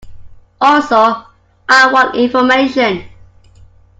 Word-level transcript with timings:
Also, 0.59 1.25
I 1.69 1.91
want 1.93 2.15
information. 2.15 3.07